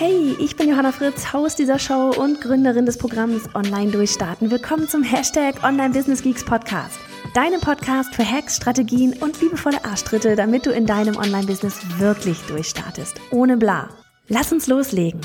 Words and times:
Hey, 0.00 0.36
ich 0.38 0.54
bin 0.54 0.68
Johanna 0.68 0.92
Fritz, 0.92 1.32
Haus 1.32 1.56
dieser 1.56 1.80
Show 1.80 2.10
und 2.10 2.40
Gründerin 2.40 2.86
des 2.86 2.98
Programms 2.98 3.52
Online 3.56 3.90
Durchstarten. 3.90 4.48
Willkommen 4.48 4.86
zum 4.88 5.02
Hashtag 5.02 5.64
Online 5.64 5.92
Business 5.92 6.22
Geeks 6.22 6.44
Podcast. 6.44 7.00
Deinem 7.34 7.60
Podcast 7.60 8.14
für 8.14 8.24
Hacks, 8.24 8.54
Strategien 8.58 9.14
und 9.14 9.40
liebevolle 9.40 9.84
Arschtritte, 9.84 10.36
damit 10.36 10.66
du 10.66 10.70
in 10.70 10.86
deinem 10.86 11.16
Online-Business 11.16 11.80
wirklich 11.98 12.38
durchstartest. 12.42 13.20
Ohne 13.32 13.56
bla. 13.56 13.88
Lass 14.28 14.52
uns 14.52 14.68
loslegen. 14.68 15.20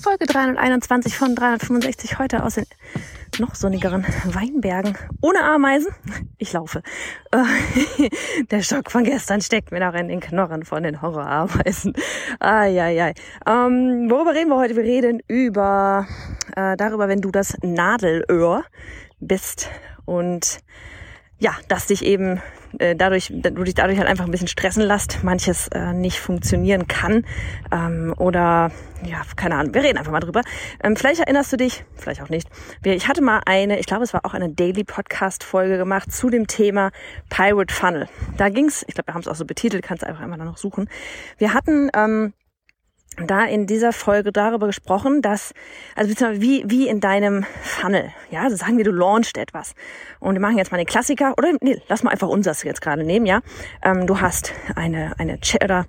Folge 0.00 0.24
321 0.24 1.14
von 1.14 1.34
365 1.34 2.18
heute 2.18 2.42
aus 2.42 2.54
den 2.54 2.64
noch 3.38 3.54
sonnigeren 3.54 4.04
Weinbergen 4.24 4.96
ohne 5.20 5.42
Ameisen. 5.42 5.92
Ich 6.38 6.52
laufe. 6.52 6.82
Äh, 7.32 8.08
der 8.50 8.62
Schock 8.62 8.90
von 8.90 9.04
gestern 9.04 9.40
steckt 9.40 9.72
mir 9.72 9.80
noch 9.80 9.94
in 9.94 10.08
den 10.08 10.20
Knorren 10.20 10.64
von 10.64 10.82
den 10.82 11.02
Horrorameisen. 11.02 11.94
Eieiei. 12.40 13.14
Ähm, 13.46 14.08
worüber 14.10 14.34
reden 14.34 14.50
wir 14.50 14.56
heute? 14.56 14.76
Wir 14.76 14.84
reden 14.84 15.20
über 15.28 16.06
äh, 16.56 16.76
darüber, 16.76 17.08
wenn 17.08 17.20
du 17.20 17.30
das 17.30 17.56
Nadelöhr 17.62 18.64
bist 19.20 19.68
und 20.04 20.60
ja, 21.38 21.54
dass 21.68 21.86
dich 21.86 22.04
eben 22.04 22.40
äh, 22.78 22.94
dadurch, 22.96 23.32
du 23.32 23.64
dich 23.64 23.74
dadurch 23.74 23.98
halt 23.98 24.08
einfach 24.08 24.24
ein 24.24 24.30
bisschen 24.30 24.48
stressen 24.48 24.82
lässt, 24.82 25.22
manches 25.22 25.68
äh, 25.68 25.92
nicht 25.92 26.18
funktionieren 26.18 26.86
kann 26.86 27.24
ähm, 27.72 28.14
oder 28.18 28.70
ja, 29.04 29.22
keine 29.36 29.56
Ahnung, 29.56 29.74
wir 29.74 29.82
reden 29.82 29.96
einfach 29.96 30.10
mal 30.10 30.20
drüber. 30.20 30.42
Ähm, 30.82 30.96
vielleicht 30.96 31.20
erinnerst 31.20 31.52
du 31.52 31.56
dich, 31.56 31.84
vielleicht 31.96 32.20
auch 32.20 32.28
nicht. 32.28 32.48
Ich 32.82 33.06
hatte 33.06 33.22
mal 33.22 33.40
eine, 33.46 33.78
ich 33.78 33.86
glaube, 33.86 34.02
es 34.02 34.12
war 34.12 34.24
auch 34.24 34.34
eine 34.34 34.48
Daily 34.48 34.82
Podcast 34.82 35.44
Folge 35.44 35.78
gemacht 35.78 36.12
zu 36.12 36.30
dem 36.30 36.46
Thema 36.46 36.90
Pirate 37.30 37.72
Funnel. 37.72 38.08
Da 38.36 38.48
ging's, 38.48 38.84
ich 38.88 38.94
glaube, 38.94 39.08
wir 39.08 39.14
haben 39.14 39.20
es 39.20 39.28
auch 39.28 39.36
so 39.36 39.44
betitelt, 39.44 39.84
kannst 39.84 40.04
einfach 40.04 40.22
einmal 40.22 40.38
noch 40.38 40.56
suchen. 40.56 40.90
Wir 41.38 41.54
hatten 41.54 41.90
ähm, 41.94 42.32
da 43.26 43.44
in 43.44 43.66
dieser 43.66 43.92
Folge 43.92 44.32
darüber 44.32 44.66
gesprochen, 44.66 45.22
dass, 45.22 45.52
also 45.96 46.10
beziehungsweise 46.10 46.40
wie, 46.40 46.64
wie 46.66 46.88
in 46.88 47.00
deinem 47.00 47.44
Funnel, 47.62 48.12
ja, 48.30 48.42
also 48.42 48.56
sagen 48.56 48.76
wir, 48.76 48.84
du 48.84 48.92
launchst 48.92 49.36
etwas 49.36 49.74
und 50.20 50.34
wir 50.34 50.40
machen 50.40 50.58
jetzt 50.58 50.70
mal 50.70 50.78
den 50.78 50.86
Klassiker, 50.86 51.34
oder 51.36 51.52
nee, 51.60 51.80
lass 51.88 52.02
mal 52.02 52.10
einfach 52.10 52.28
unseres 52.28 52.62
jetzt 52.62 52.80
gerade 52.80 53.04
nehmen, 53.04 53.26
ja. 53.26 53.40
Ähm, 53.82 54.06
du 54.06 54.20
hast 54.20 54.52
eine, 54.76 55.12
eine 55.18 55.40
Chat, 55.40 55.64
oder 55.64 55.86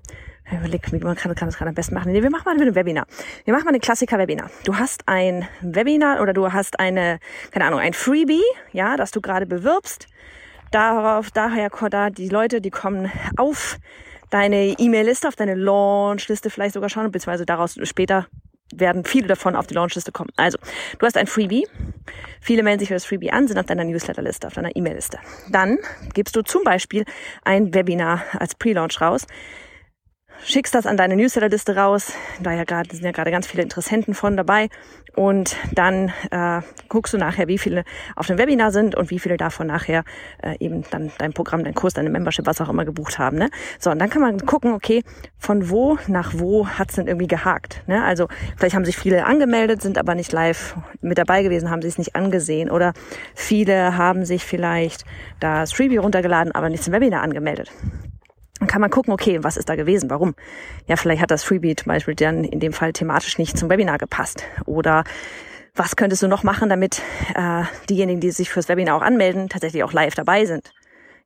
überleg, 0.51 0.91
wie 0.91 0.99
man 0.99 1.15
kann, 1.15 1.33
kann 1.35 1.47
das 1.47 1.57
gerade 1.57 1.69
am 1.69 1.75
besten 1.75 1.93
machen. 1.93 2.11
Nee, 2.11 2.23
wir 2.23 2.31
machen 2.31 2.43
mal 2.45 2.59
ein 2.59 2.75
Webinar. 2.75 3.05
Wir 3.45 3.53
machen 3.53 3.65
mal 3.65 3.69
eine 3.69 3.79
Klassiker-Webinar. 3.79 4.49
Du 4.63 4.77
hast 4.77 5.07
ein 5.07 5.47
Webinar 5.61 6.21
oder 6.21 6.33
du 6.33 6.51
hast 6.51 6.79
eine, 6.79 7.19
keine 7.51 7.65
Ahnung, 7.65 7.79
ein 7.79 7.93
Freebie, 7.93 8.41
ja, 8.71 8.97
das 8.97 9.11
du 9.11 9.21
gerade 9.21 9.45
bewirbst. 9.45 10.07
Darauf, 10.71 11.31
daher, 11.31 11.69
da 11.89 12.09
die 12.09 12.29
Leute, 12.29 12.61
die 12.61 12.69
kommen 12.69 13.11
auf 13.37 13.77
deine 14.29 14.75
E-Mail-Liste, 14.77 15.27
auf 15.27 15.35
deine 15.35 15.55
Launch-Liste 15.55 16.49
vielleicht 16.49 16.73
sogar 16.73 16.89
schauen, 16.89 17.11
beziehungsweise 17.11 17.45
daraus 17.45 17.77
später 17.83 18.27
werden 18.73 19.03
viele 19.03 19.27
davon 19.27 19.55
auf 19.55 19.67
die 19.67 19.73
Launch-Liste 19.73 20.11
kommen. 20.11 20.29
Also, 20.35 20.57
du 20.99 21.05
hast 21.05 21.17
ein 21.17 21.27
Freebie. 21.27 21.67
Viele 22.39 22.63
melden 22.63 22.79
sich 22.79 22.89
für 22.89 22.93
das 22.93 23.05
Freebie 23.05 23.31
an, 23.31 23.47
sind 23.47 23.57
auf 23.57 23.65
deiner 23.65 23.83
Newsletter-Liste, 23.83 24.47
auf 24.47 24.53
deiner 24.53 24.75
E-Mail-Liste. 24.75 25.17
Dann 25.49 25.77
gibst 26.13 26.35
du 26.35 26.43
zum 26.43 26.63
Beispiel 26.63 27.05
ein 27.43 27.73
Webinar 27.73 28.23
als 28.37 28.55
Pre-Launch 28.55 29.01
raus 29.01 29.25
schickst 30.43 30.75
das 30.75 30.85
an 30.85 30.97
deine 30.97 31.15
Newsletterliste 31.15 31.75
raus. 31.75 32.13
Da 32.41 32.53
ja 32.53 32.63
gerade 32.63 32.89
sind 32.95 33.03
ja 33.03 33.11
gerade 33.11 33.31
ganz 33.31 33.47
viele 33.47 33.63
Interessenten 33.63 34.13
von 34.13 34.37
dabei. 34.37 34.69
Und 35.15 35.57
dann 35.73 36.13
äh, 36.31 36.61
guckst 36.87 37.13
du 37.13 37.17
nachher, 37.17 37.47
wie 37.47 37.57
viele 37.57 37.83
auf 38.15 38.27
dem 38.27 38.37
Webinar 38.37 38.71
sind 38.71 38.95
und 38.95 39.09
wie 39.09 39.19
viele 39.19 39.37
davon 39.37 39.67
nachher 39.67 40.03
äh, 40.41 40.55
eben 40.59 40.83
dann 40.91 41.11
dein 41.17 41.33
Programm, 41.33 41.63
dein 41.63 41.73
Kurs, 41.73 41.93
deine 41.93 42.09
Membership, 42.09 42.45
was 42.45 42.61
auch 42.61 42.69
immer 42.69 42.85
gebucht 42.85 43.19
haben. 43.19 43.37
Ne? 43.37 43.49
So, 43.79 43.91
und 43.91 43.99
dann 43.99 44.09
kann 44.09 44.21
man 44.21 44.45
gucken, 44.45 44.73
okay, 44.73 45.03
von 45.37 45.69
wo 45.69 45.97
nach 46.07 46.33
wo 46.35 46.67
hat's 46.67 46.95
denn 46.95 47.07
irgendwie 47.07 47.27
gehakt. 47.27 47.83
Ne? 47.87 48.03
Also 48.03 48.27
vielleicht 48.57 48.75
haben 48.75 48.85
sich 48.85 48.97
viele 48.97 49.25
angemeldet, 49.25 49.81
sind 49.81 49.97
aber 49.97 50.15
nicht 50.15 50.31
live 50.31 50.77
mit 51.01 51.17
dabei 51.17 51.43
gewesen, 51.43 51.69
haben 51.69 51.81
sich 51.81 51.93
es 51.93 51.97
nicht 51.97 52.15
angesehen. 52.15 52.69
Oder 52.69 52.93
viele 53.35 53.97
haben 53.97 54.25
sich 54.25 54.45
vielleicht 54.45 55.05
das 55.39 55.73
Freebie 55.73 55.97
runtergeladen, 55.97 56.53
aber 56.53 56.69
nicht 56.69 56.83
zum 56.83 56.93
Webinar 56.93 57.23
angemeldet. 57.23 57.71
Kann 58.69 58.81
man 58.81 58.91
gucken, 58.91 59.11
okay, 59.11 59.43
was 59.43 59.57
ist 59.57 59.67
da 59.67 59.75
gewesen? 59.75 60.11
Warum? 60.11 60.35
Ja, 60.85 60.95
vielleicht 60.95 61.23
hat 61.23 61.31
das 61.31 61.43
Freebie 61.43 61.75
zum 61.75 61.87
Beispiel 61.87 62.13
dann 62.13 62.43
in 62.43 62.59
dem 62.59 62.71
Fall 62.71 62.93
thematisch 62.93 63.39
nicht 63.39 63.57
zum 63.57 63.67
Webinar 63.67 63.97
gepasst. 63.97 64.43
Oder 64.67 65.05
was 65.73 65.95
könntest 65.95 66.21
du 66.21 66.27
noch 66.27 66.43
machen, 66.43 66.69
damit 66.69 67.01
äh, 67.33 67.63
diejenigen, 67.89 68.21
die 68.21 68.29
sich 68.29 68.51
fürs 68.51 68.69
Webinar 68.69 68.95
auch 68.95 69.01
anmelden, 69.01 69.49
tatsächlich 69.49 69.83
auch 69.83 69.91
live 69.91 70.13
dabei 70.13 70.45
sind? 70.45 70.71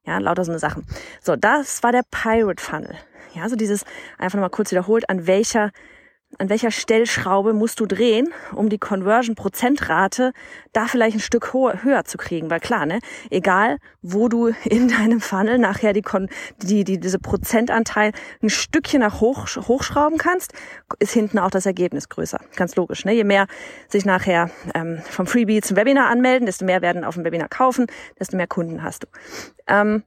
Ja, 0.05 0.19
lauter 0.19 0.45
so 0.45 0.53
eine 0.53 0.59
Sachen. 0.59 0.87
So, 1.21 1.35
das 1.35 1.83
war 1.83 1.91
der 1.91 2.03
Pirate 2.09 2.63
Funnel. 2.63 2.95
Ja, 3.33 3.49
so 3.49 3.57
dieses 3.57 3.83
einfach 4.17 4.37
nochmal 4.37 4.49
kurz 4.49 4.71
wiederholt, 4.71 5.09
an 5.09 5.27
welcher 5.27 5.71
an 6.39 6.49
welcher 6.49 6.71
Stellschraube 6.71 7.53
musst 7.53 7.79
du 7.79 7.85
drehen, 7.85 8.29
um 8.53 8.69
die 8.69 8.77
Conversion-Prozentrate 8.77 10.33
da 10.71 10.85
vielleicht 10.85 11.17
ein 11.17 11.19
Stück 11.19 11.53
höher 11.53 12.05
zu 12.05 12.17
kriegen. 12.17 12.49
Weil 12.49 12.59
klar, 12.59 12.85
ne, 12.85 12.99
egal 13.29 13.77
wo 14.01 14.27
du 14.27 14.47
in 14.65 14.87
deinem 14.89 15.21
Funnel 15.21 15.57
nachher 15.57 15.93
die, 15.93 16.03
die, 16.61 16.83
die 16.83 16.99
diese 16.99 17.19
Prozentanteil 17.19 18.11
ein 18.41 18.49
Stückchen 18.49 19.01
nach 19.01 19.21
hoch, 19.21 19.47
hochschrauben 19.55 20.17
kannst, 20.17 20.53
ist 20.99 21.13
hinten 21.13 21.39
auch 21.39 21.51
das 21.51 21.65
Ergebnis 21.65 22.09
größer. 22.09 22.39
Ganz 22.55 22.75
logisch. 22.75 23.05
Ne? 23.05 23.13
Je 23.13 23.23
mehr 23.23 23.47
sich 23.87 24.05
nachher 24.05 24.49
ähm, 24.75 25.01
vom 25.03 25.27
Freebie 25.27 25.61
zum 25.61 25.77
Webinar 25.77 26.09
anmelden, 26.09 26.45
desto 26.45 26.65
mehr 26.65 26.81
werden 26.81 27.03
auf 27.03 27.15
dem 27.15 27.23
Webinar 27.23 27.49
kaufen, 27.49 27.87
desto 28.19 28.37
mehr 28.37 28.47
Kunden 28.47 28.83
hast 28.83 29.03
du. 29.03 29.07
Ähm, 29.67 30.03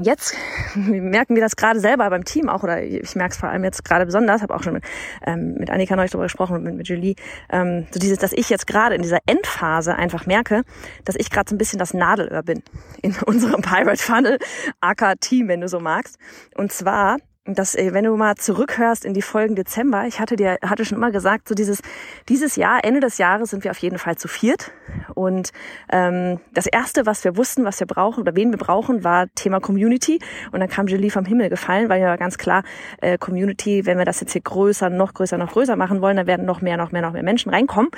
Jetzt 0.00 0.34
merken 0.74 1.36
wir 1.36 1.42
das 1.42 1.54
gerade 1.54 1.78
selber 1.78 2.10
beim 2.10 2.24
Team 2.24 2.48
auch, 2.48 2.64
oder 2.64 2.82
ich 2.82 3.14
merke 3.14 3.32
es 3.32 3.38
vor 3.38 3.48
allem 3.48 3.62
jetzt 3.62 3.84
gerade 3.84 4.04
besonders, 4.04 4.42
habe 4.42 4.54
auch 4.54 4.62
schon 4.62 4.74
mit, 4.74 4.84
ähm, 5.24 5.54
mit 5.54 5.70
Annika 5.70 5.94
neulich 5.94 6.10
darüber 6.10 6.24
gesprochen 6.24 6.56
und 6.56 6.64
mit, 6.64 6.74
mit 6.74 6.88
Julie, 6.88 7.14
ähm, 7.50 7.86
so 7.92 8.00
dieses, 8.00 8.18
dass 8.18 8.32
ich 8.32 8.50
jetzt 8.50 8.66
gerade 8.66 8.96
in 8.96 9.02
dieser 9.02 9.18
Endphase 9.26 9.94
einfach 9.94 10.26
merke, 10.26 10.62
dass 11.04 11.14
ich 11.14 11.30
gerade 11.30 11.48
so 11.48 11.54
ein 11.54 11.58
bisschen 11.58 11.78
das 11.78 11.94
Nadelöhr 11.94 12.42
bin 12.42 12.62
in 13.02 13.14
unserem 13.26 13.62
Pirate 13.62 14.02
Funnel, 14.02 14.38
AK 14.80 15.20
Team, 15.20 15.46
wenn 15.48 15.60
du 15.60 15.68
so 15.68 15.78
magst. 15.78 16.18
Und 16.56 16.72
zwar 16.72 17.18
dass 17.46 17.74
äh, 17.74 17.92
wenn 17.92 18.04
du 18.04 18.16
mal 18.16 18.36
zurückhörst 18.36 19.04
in 19.04 19.12
die 19.12 19.22
Folgen 19.22 19.54
Dezember, 19.54 20.06
ich 20.06 20.18
hatte 20.18 20.36
dir 20.36 20.58
hatte 20.62 20.84
schon 20.84 20.96
immer 20.96 21.10
gesagt, 21.10 21.48
so 21.48 21.54
dieses 21.54 21.82
dieses 22.28 22.56
Jahr 22.56 22.82
Ende 22.84 23.00
des 23.00 23.18
Jahres 23.18 23.50
sind 23.50 23.64
wir 23.64 23.70
auf 23.70 23.78
jeden 23.78 23.98
Fall 23.98 24.16
zu 24.16 24.28
viert. 24.28 24.72
Und 25.14 25.52
ähm, 25.90 26.40
das 26.52 26.66
erste, 26.66 27.06
was 27.06 27.24
wir 27.24 27.36
wussten, 27.36 27.64
was 27.64 27.80
wir 27.80 27.86
brauchen 27.86 28.22
oder 28.22 28.34
wen 28.34 28.50
wir 28.50 28.58
brauchen, 28.58 29.04
war 29.04 29.26
Thema 29.34 29.60
Community. 29.60 30.20
Und 30.52 30.60
dann 30.60 30.68
kam 30.68 30.86
Julie 30.86 31.10
vom 31.10 31.26
Himmel 31.26 31.50
gefallen, 31.50 31.88
weil 31.88 32.00
ja 32.00 32.16
ganz 32.16 32.38
klar 32.38 32.62
äh, 33.00 33.18
Community, 33.18 33.84
wenn 33.84 33.98
wir 33.98 34.04
das 34.04 34.20
jetzt 34.20 34.32
hier 34.32 34.42
größer, 34.42 34.88
noch 34.88 35.12
größer, 35.12 35.36
noch 35.36 35.52
größer 35.52 35.76
machen 35.76 36.00
wollen, 36.00 36.16
dann 36.16 36.26
werden 36.26 36.46
noch 36.46 36.62
mehr, 36.62 36.76
noch 36.76 36.92
mehr, 36.92 37.02
noch 37.02 37.12
mehr 37.12 37.22
Menschen 37.22 37.50
reinkommen. 37.50 37.90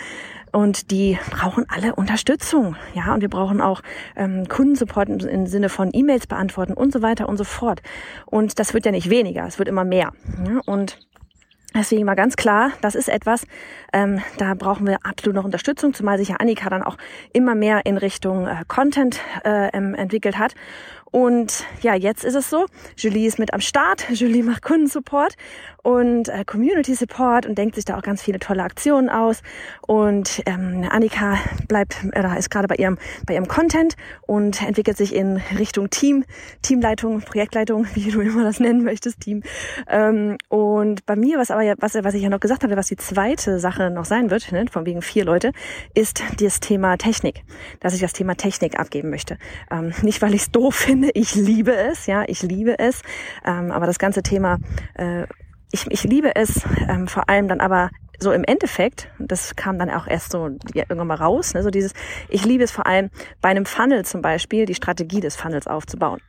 Und 0.52 0.90
die 0.90 1.18
brauchen 1.30 1.66
alle 1.68 1.94
Unterstützung, 1.94 2.76
ja, 2.94 3.12
und 3.12 3.20
wir 3.20 3.28
brauchen 3.28 3.60
auch 3.60 3.82
ähm, 4.16 4.48
Kundensupport 4.48 5.22
im 5.22 5.46
Sinne 5.46 5.68
von 5.68 5.90
E-Mails 5.92 6.26
beantworten 6.26 6.72
und 6.72 6.94
so 6.94 7.02
weiter 7.02 7.28
und 7.28 7.36
so 7.36 7.44
fort. 7.44 7.82
Und 8.24 8.58
das 8.58 8.72
wird 8.72 8.86
ja 8.86 8.92
nicht 8.92 9.10
weniger, 9.10 9.35
es 9.44 9.58
wird 9.58 9.68
immer 9.68 9.84
mehr. 9.84 10.12
Ja? 10.46 10.60
Und 10.64 10.98
Deswegen 11.76 12.06
war 12.06 12.16
ganz 12.16 12.36
klar, 12.36 12.72
das 12.80 12.94
ist 12.94 13.08
etwas, 13.08 13.46
ähm, 13.92 14.22
da 14.38 14.54
brauchen 14.54 14.86
wir 14.86 14.98
absolut 15.04 15.36
noch 15.36 15.44
Unterstützung, 15.44 15.92
zumal 15.92 16.16
sich 16.16 16.28
ja 16.28 16.36
Annika 16.36 16.70
dann 16.70 16.82
auch 16.82 16.96
immer 17.34 17.54
mehr 17.54 17.84
in 17.84 17.98
Richtung 17.98 18.46
äh, 18.46 18.64
Content 18.66 19.20
äh, 19.44 19.68
entwickelt 19.72 20.38
hat. 20.38 20.54
Und 21.16 21.64
ja, 21.80 21.94
jetzt 21.94 22.24
ist 22.24 22.34
es 22.34 22.50
so, 22.50 22.66
Julie 22.96 23.26
ist 23.26 23.38
mit 23.38 23.54
am 23.54 23.60
Start, 23.60 24.04
Julie 24.10 24.42
macht 24.42 24.62
Kundensupport 24.62 25.34
und 25.82 26.28
äh, 26.28 26.44
Community 26.44 26.94
Support 26.94 27.46
und 27.46 27.56
denkt 27.56 27.76
sich 27.76 27.84
da 27.84 27.96
auch 27.96 28.02
ganz 28.02 28.20
viele 28.20 28.38
tolle 28.40 28.64
Aktionen 28.64 29.08
aus. 29.08 29.42
Und 29.86 30.42
ähm, 30.44 30.86
Annika 30.90 31.38
bleibt, 31.68 31.96
äh, 32.12 32.38
ist 32.38 32.50
gerade 32.50 32.66
bei 32.66 32.74
ihrem, 32.74 32.98
bei 33.24 33.34
ihrem 33.34 33.46
Content 33.46 33.94
und 34.26 34.60
entwickelt 34.62 34.96
sich 34.96 35.14
in 35.14 35.40
Richtung 35.56 35.90
Team, 35.90 36.24
Teamleitung, 36.60 37.20
Projektleitung, 37.20 37.86
wie 37.94 38.10
du 38.10 38.20
immer 38.20 38.42
das 38.42 38.58
nennen 38.58 38.82
möchtest, 38.82 39.20
Team. 39.20 39.42
Ähm, 39.88 40.38
und 40.48 41.06
bei 41.06 41.14
mir, 41.14 41.38
was 41.38 41.50
aber 41.50 41.62
ja, 41.66 41.74
was, 41.78 41.94
was 41.94 42.14
ich 42.14 42.22
ja 42.22 42.28
noch 42.28 42.40
gesagt 42.40 42.64
hatte, 42.64 42.76
was 42.76 42.88
die 42.88 42.96
zweite 42.96 43.58
Sache 43.58 43.90
noch 43.90 44.04
sein 44.04 44.30
wird, 44.30 44.52
ne, 44.52 44.64
von 44.70 44.86
wegen 44.86 45.02
vier 45.02 45.24
Leute, 45.24 45.52
ist 45.94 46.22
das 46.40 46.60
Thema 46.60 46.96
Technik, 46.96 47.44
dass 47.80 47.94
ich 47.94 48.00
das 48.00 48.12
Thema 48.12 48.34
Technik 48.36 48.78
abgeben 48.78 49.10
möchte. 49.10 49.38
Ähm, 49.70 49.92
nicht, 50.02 50.22
weil 50.22 50.34
ich 50.34 50.42
es 50.42 50.50
doof 50.50 50.74
finde, 50.74 51.10
ich 51.14 51.34
liebe 51.34 51.74
es, 51.74 52.06
ja, 52.06 52.24
ich 52.26 52.42
liebe 52.42 52.78
es. 52.78 53.02
Ähm, 53.44 53.70
aber 53.70 53.86
das 53.86 53.98
ganze 53.98 54.22
Thema 54.22 54.58
äh, 54.94 55.26
ich, 55.72 55.86
ich 55.90 56.04
liebe 56.04 56.34
es 56.36 56.62
ähm, 56.88 57.08
vor 57.08 57.28
allem 57.28 57.48
dann 57.48 57.60
aber 57.60 57.90
so 58.18 58.32
im 58.32 58.44
Endeffekt, 58.44 59.10
das 59.18 59.56
kam 59.56 59.78
dann 59.78 59.90
auch 59.90 60.06
erst 60.06 60.32
so 60.32 60.48
ja, 60.74 60.84
irgendwann 60.88 61.08
mal 61.08 61.16
raus, 61.16 61.54
ne, 61.54 61.62
so 61.62 61.70
dieses, 61.70 61.92
ich 62.28 62.44
liebe 62.44 62.64
es 62.64 62.70
vor 62.70 62.86
allem 62.86 63.10
bei 63.42 63.50
einem 63.50 63.66
Funnel 63.66 64.04
zum 64.04 64.22
Beispiel, 64.22 64.64
die 64.64 64.74
Strategie 64.74 65.20
des 65.20 65.36
Funnels 65.36 65.66
aufzubauen. 65.66 66.20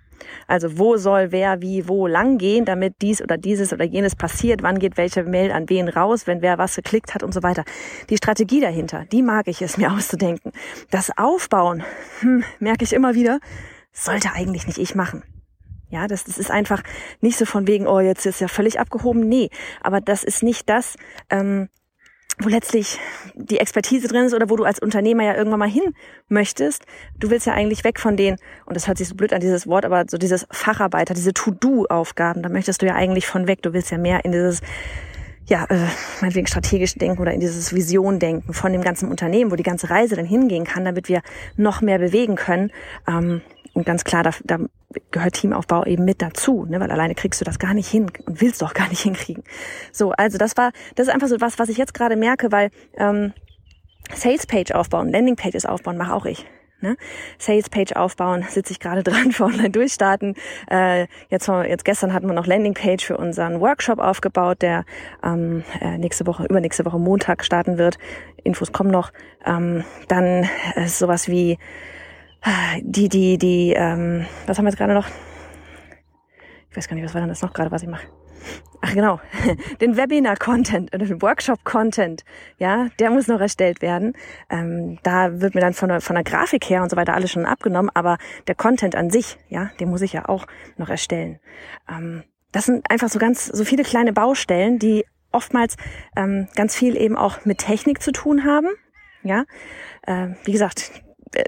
Also 0.47 0.77
wo 0.77 0.97
soll 0.97 1.31
wer 1.31 1.61
wie 1.61 1.87
wo 1.87 2.07
lang 2.07 2.37
gehen, 2.37 2.65
damit 2.65 2.95
dies 3.01 3.21
oder 3.21 3.37
dieses 3.37 3.73
oder 3.73 3.85
jenes 3.85 4.15
passiert, 4.15 4.63
wann 4.63 4.79
geht 4.79 4.97
welche 4.97 5.23
Mail 5.23 5.51
an 5.51 5.69
wen 5.69 5.89
raus, 5.89 6.27
wenn 6.27 6.41
wer 6.41 6.57
was 6.57 6.75
geklickt 6.75 7.13
hat 7.13 7.23
und 7.23 7.33
so 7.33 7.43
weiter. 7.43 7.63
Die 8.09 8.17
Strategie 8.17 8.61
dahinter, 8.61 9.05
die 9.11 9.23
mag 9.23 9.47
ich 9.47 9.61
es 9.61 9.77
mir 9.77 9.91
auszudenken. 9.91 10.51
Das 10.91 11.11
Aufbauen, 11.17 11.83
hm, 12.19 12.43
merke 12.59 12.83
ich 12.83 12.93
immer 12.93 13.15
wieder, 13.15 13.39
sollte 13.91 14.33
eigentlich 14.33 14.67
nicht 14.67 14.77
ich 14.77 14.95
machen. 14.95 15.23
Ja, 15.89 16.07
das, 16.07 16.25
das 16.25 16.37
ist 16.37 16.51
einfach 16.51 16.83
nicht 17.21 17.37
so 17.37 17.45
von 17.45 17.65
wegen, 17.65 17.87
oh, 17.87 18.01
jetzt 18.01 18.25
ist 18.25 18.41
ja 18.41 18.49
völlig 18.49 18.79
abgehoben. 18.79 19.21
Nee, 19.21 19.49
aber 19.81 20.01
das 20.01 20.23
ist 20.23 20.43
nicht 20.43 20.69
das, 20.69 20.97
ähm, 21.29 21.69
wo 22.39 22.49
letztlich 22.49 22.99
die 23.33 23.59
Expertise 23.59 24.07
drin 24.07 24.25
ist 24.25 24.33
oder 24.33 24.49
wo 24.49 24.55
du 24.55 24.63
als 24.63 24.79
Unternehmer 24.79 25.23
ja 25.23 25.35
irgendwann 25.35 25.59
mal 25.59 25.69
hin 25.69 25.95
möchtest. 26.27 26.85
Du 27.17 27.29
willst 27.31 27.47
ja 27.47 27.53
eigentlich 27.53 27.83
weg 27.83 27.99
von 27.99 28.15
den, 28.15 28.37
und 28.65 28.75
das 28.75 28.87
hört 28.87 28.99
sich 28.99 29.07
so 29.07 29.15
blöd 29.15 29.33
an 29.33 29.41
dieses 29.41 29.65
Wort, 29.67 29.85
aber 29.85 30.05
so 30.07 30.17
dieses 30.17 30.45
Facharbeiter, 30.51 31.15
diese 31.15 31.33
To-Do-Aufgaben, 31.33 32.43
da 32.43 32.49
möchtest 32.49 32.81
du 32.81 32.85
ja 32.85 32.93
eigentlich 32.93 33.25
von 33.25 33.47
weg. 33.47 33.63
Du 33.63 33.73
willst 33.73 33.89
ja 33.89 33.97
mehr 33.97 34.23
in 34.23 34.31
dieses, 34.33 34.61
ja, 35.47 35.65
äh, 35.69 35.87
meinetwegen 36.21 36.45
strategisch 36.45 36.93
denken 36.95 37.21
oder 37.21 37.33
in 37.33 37.39
dieses 37.39 37.73
Vision 37.73 38.19
denken 38.19 38.53
von 38.53 38.71
dem 38.71 38.83
ganzen 38.83 39.09
Unternehmen, 39.09 39.49
wo 39.49 39.55
die 39.55 39.63
ganze 39.63 39.89
Reise 39.89 40.15
dann 40.15 40.25
hingehen 40.25 40.65
kann, 40.65 40.85
damit 40.85 41.09
wir 41.09 41.21
noch 41.55 41.81
mehr 41.81 41.97
bewegen 41.97 42.35
können. 42.35 42.71
Ähm, 43.07 43.41
und 43.77 43.85
ganz 43.85 44.03
klar, 44.03 44.23
da, 44.23 44.31
da 44.43 44.57
gehört 45.11 45.35
Teamaufbau 45.35 45.85
eben 45.85 46.03
mit 46.03 46.23
dazu, 46.23 46.65
ne? 46.67 46.79
weil 46.79 46.89
alleine 46.89 47.13
kriegst 47.13 47.39
du 47.39 47.45
das 47.45 47.59
gar 47.59 47.75
nicht 47.75 47.87
hin 47.87 48.07
und 48.25 48.41
willst 48.41 48.59
du 48.59 48.65
auch 48.65 48.73
gar 48.73 48.89
nicht 48.89 49.01
hinkriegen. 49.03 49.43
So, 49.91 50.13
also 50.13 50.39
das 50.39 50.57
war, 50.57 50.71
das 50.95 51.07
ist 51.07 51.13
einfach 51.13 51.27
so 51.27 51.39
was, 51.41 51.59
was 51.59 51.69
ich 51.69 51.77
jetzt 51.77 51.93
gerade 51.93 52.15
merke, 52.15 52.51
weil 52.51 52.71
ähm, 52.97 53.33
Sales 54.15 54.47
Page 54.47 54.71
aufbauen, 54.71 55.11
Landing 55.11 55.35
Pages 55.35 55.67
aufbauen, 55.67 55.95
mache 55.95 56.11
auch 56.11 56.25
ich. 56.25 56.47
Ne? 56.81 56.97
Sales 57.37 57.69
Page 57.69 57.91
aufbauen, 57.95 58.45
sitze 58.49 58.73
ich 58.73 58.79
gerade 58.79 59.03
dran 59.11 59.31
für 59.31 59.43
Online 59.43 59.69
durchstarten. 59.69 60.33
Äh, 60.71 61.05
jetzt, 61.29 61.47
jetzt 61.47 61.85
gestern 61.85 62.13
hatten 62.13 62.25
wir 62.25 62.33
noch 62.33 62.47
Landing 62.47 62.73
Page 62.73 63.05
für 63.05 63.17
unseren 63.17 63.59
Workshop 63.61 63.99
aufgebaut, 63.99 64.63
der 64.63 64.85
ähm, 65.23 65.63
äh, 65.81 65.99
nächste 65.99 66.25
Woche, 66.25 66.45
übernächste 66.45 66.83
Woche 66.83 66.97
Montag 66.97 67.45
starten 67.45 67.77
wird. 67.77 67.99
Infos 68.43 68.71
kommen 68.71 68.89
noch. 68.89 69.13
Ähm, 69.45 69.83
dann 70.07 70.49
äh, 70.73 70.87
sowas 70.87 71.27
wie 71.27 71.59
die, 72.81 73.09
die, 73.09 73.37
die, 73.37 73.73
ähm, 73.73 74.25
was 74.45 74.57
haben 74.57 74.65
wir 74.65 74.69
jetzt 74.69 74.77
gerade 74.77 74.93
noch? 74.93 75.07
Ich 76.69 76.77
weiß 76.77 76.87
gar 76.87 76.95
nicht, 76.95 77.05
was 77.05 77.13
war 77.13 77.21
denn 77.21 77.29
das 77.29 77.41
noch 77.41 77.53
gerade, 77.53 77.71
was 77.71 77.81
ich 77.81 77.89
mache? 77.89 78.07
Ach 78.81 78.93
genau, 78.93 79.19
den 79.81 79.97
Webinar-Content 79.97 80.93
oder 80.93 81.05
den 81.05 81.21
Workshop-Content, 81.21 82.23
ja, 82.59 82.89
der 82.99 83.09
muss 83.09 83.27
noch 83.27 83.41
erstellt 83.41 83.81
werden. 83.81 84.13
Ähm, 84.49 84.99
da 85.03 85.41
wird 85.41 85.55
mir 85.55 85.61
dann 85.61 85.73
von 85.73 85.89
der, 85.89 86.01
von 86.01 86.15
der 86.15 86.23
Grafik 86.23 86.69
her 86.69 86.83
und 86.83 86.89
so 86.89 86.95
weiter 86.95 87.15
alles 87.15 87.31
schon 87.31 87.45
abgenommen, 87.45 87.89
aber 87.93 88.17
der 88.47 88.55
Content 88.55 88.95
an 88.95 89.09
sich, 89.09 89.37
ja, 89.49 89.71
den 89.79 89.89
muss 89.89 90.01
ich 90.01 90.13
ja 90.13 90.29
auch 90.29 90.45
noch 90.77 90.89
erstellen. 90.89 91.39
Ähm, 91.89 92.23
das 92.51 92.65
sind 92.65 92.89
einfach 92.89 93.09
so 93.09 93.19
ganz, 93.19 93.45
so 93.47 93.65
viele 93.65 93.83
kleine 93.83 94.13
Baustellen, 94.13 94.79
die 94.79 95.05
oftmals 95.31 95.75
ähm, 96.15 96.47
ganz 96.55 96.75
viel 96.75 96.95
eben 96.95 97.17
auch 97.17 97.45
mit 97.45 97.57
Technik 97.59 98.01
zu 98.01 98.11
tun 98.11 98.45
haben. 98.45 98.69
Ja, 99.23 99.43
äh, 100.03 100.29
wie 100.45 100.51
gesagt, 100.51 100.91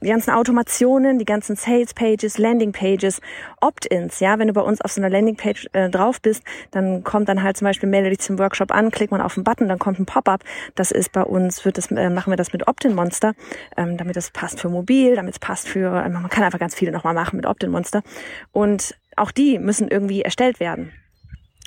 die 0.01 0.07
ganzen 0.07 0.31
Automationen, 0.31 1.19
die 1.19 1.25
ganzen 1.25 1.55
Sales 1.55 1.93
Pages, 1.93 2.37
Landing 2.37 2.71
Pages, 2.71 3.21
Opt-ins, 3.61 4.19
ja, 4.19 4.39
wenn 4.39 4.47
du 4.47 4.53
bei 4.53 4.61
uns 4.61 4.81
auf 4.81 4.91
so 4.91 5.01
einer 5.01 5.09
Landing 5.09 5.35
Page 5.35 5.67
äh, 5.73 5.89
drauf 5.89 6.21
bist, 6.21 6.43
dann 6.71 7.03
kommt 7.03 7.29
dann 7.29 7.43
halt 7.43 7.57
zum 7.57 7.65
Beispiel 7.65 7.89
melde 7.89 8.09
dich 8.09 8.19
zum 8.19 8.39
Workshop 8.39 8.71
an, 8.71 8.91
klickt 8.91 9.11
man 9.11 9.21
auf 9.21 9.35
den 9.35 9.43
Button, 9.43 9.67
dann 9.67 9.79
kommt 9.79 9.99
ein 9.99 10.05
Pop-up. 10.05 10.43
Das 10.75 10.91
ist 10.91 11.11
bei 11.11 11.23
uns, 11.23 11.63
wird 11.65 11.77
das, 11.77 11.91
äh, 11.91 12.09
machen 12.09 12.31
wir 12.31 12.37
das 12.37 12.53
mit 12.53 12.67
Opt-in 12.67 12.95
Monster, 12.95 13.33
ähm, 13.77 13.97
damit 13.97 14.15
das 14.15 14.31
passt 14.31 14.59
für 14.59 14.69
mobil, 14.69 15.15
damit 15.15 15.33
es 15.33 15.39
passt 15.39 15.67
für, 15.67 16.03
äh, 16.03 16.09
man 16.09 16.29
kann 16.29 16.43
einfach 16.43 16.59
ganz 16.59 16.75
viele 16.75 16.91
nochmal 16.91 17.13
machen 17.13 17.37
mit 17.37 17.45
Opt-in 17.45 17.71
Monster. 17.71 18.03
Und 18.51 18.95
auch 19.15 19.31
die 19.31 19.59
müssen 19.59 19.87
irgendwie 19.87 20.21
erstellt 20.21 20.59
werden. 20.59 20.91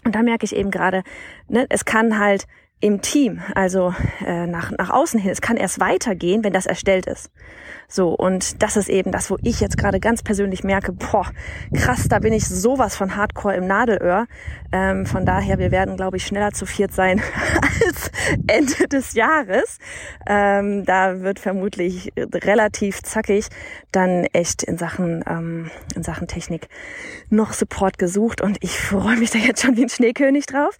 Und 0.04 0.14
da 0.14 0.22
merke 0.22 0.44
ich 0.44 0.56
eben 0.56 0.70
gerade, 0.70 1.02
ne, 1.48 1.66
es 1.68 1.84
kann 1.84 2.18
halt 2.18 2.46
im 2.82 3.00
Team, 3.00 3.40
also 3.54 3.94
äh, 4.26 4.46
nach, 4.46 4.72
nach 4.72 4.90
außen 4.90 5.18
hin. 5.18 5.30
Es 5.30 5.40
kann 5.40 5.56
erst 5.56 5.78
weitergehen, 5.78 6.42
wenn 6.42 6.52
das 6.52 6.66
erstellt 6.66 7.06
ist. 7.06 7.30
So, 7.88 8.08
und 8.08 8.62
das 8.62 8.76
ist 8.76 8.88
eben 8.88 9.12
das, 9.12 9.30
wo 9.30 9.36
ich 9.42 9.60
jetzt 9.60 9.76
gerade 9.76 10.00
ganz 10.00 10.22
persönlich 10.22 10.64
merke, 10.64 10.92
boah, 10.92 11.26
krass, 11.76 12.08
da 12.08 12.18
bin 12.18 12.32
ich 12.32 12.48
sowas 12.48 12.96
von 12.96 13.16
Hardcore 13.16 13.54
im 13.54 13.66
Nadelöhr. 13.66 14.26
Ähm, 14.72 15.06
von 15.06 15.24
daher, 15.24 15.58
wir 15.58 15.70
werden, 15.70 15.96
glaube 15.96 16.16
ich, 16.16 16.26
schneller 16.26 16.52
zu 16.52 16.66
viert 16.66 16.92
sein 16.92 17.20
als 17.86 18.10
Ende 18.46 18.88
des 18.88 19.12
Jahres. 19.12 19.78
Ähm, 20.26 20.84
da 20.84 21.20
wird 21.20 21.38
vermutlich 21.38 22.12
relativ 22.16 23.02
zackig 23.02 23.46
dann 23.92 24.24
echt 24.32 24.62
in 24.62 24.76
Sachen, 24.76 25.22
ähm, 25.28 25.70
in 25.94 26.02
Sachen 26.02 26.26
Technik 26.26 26.68
noch 27.28 27.52
Support 27.52 27.98
gesucht 27.98 28.40
und 28.40 28.56
ich 28.62 28.78
freue 28.78 29.18
mich 29.18 29.30
da 29.30 29.38
jetzt 29.38 29.62
schon 29.62 29.76
wie 29.76 29.82
ein 29.82 29.88
Schneekönig 29.88 30.46
drauf, 30.46 30.78